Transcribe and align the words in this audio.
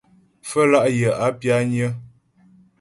Pfə́lá' 0.45 0.91
yə̀ 0.99 1.13
a 1.25 1.27
pyányə́. 1.39 1.91